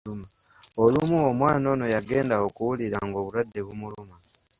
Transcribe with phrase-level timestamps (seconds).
[0.83, 4.15] Olumu omwana ono yagenda okuwulira ng’obulwadde bumuluma.